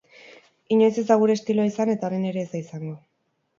[0.75, 2.99] Inoiz ez da gure estiloa izan eta orain ere ez da izango.